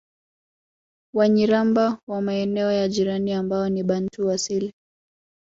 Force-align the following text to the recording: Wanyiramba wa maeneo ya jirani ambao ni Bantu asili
Wanyiramba 1.15 1.99
wa 2.09 2.21
maeneo 2.21 2.71
ya 2.71 2.87
jirani 2.87 3.33
ambao 3.33 3.69
ni 3.69 3.83
Bantu 3.83 4.31
asili 4.31 4.73